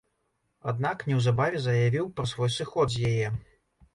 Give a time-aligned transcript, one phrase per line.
[0.71, 3.27] Аднак, неўзабаве заявіў пра свой сыход з яе.